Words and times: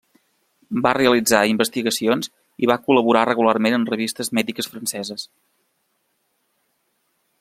Va 0.85 0.93
realitzar 0.97 1.41
investigacions 1.49 2.31
i 2.67 2.69
va 2.71 2.77
col·laborar 2.87 3.23
regularment 3.29 3.77
en 3.79 3.85
revistes 3.93 4.33
mèdiques 4.39 4.71
franceses. 4.73 5.27